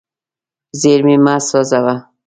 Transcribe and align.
زیرمې 0.79 1.15
مه 1.25 1.35
سوځوه. 1.47 1.95